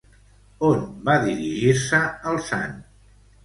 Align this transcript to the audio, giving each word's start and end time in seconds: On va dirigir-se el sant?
On 0.69 0.79
va 1.11 1.15
dirigir-se 1.27 2.03
el 2.33 2.43
sant? 2.51 2.77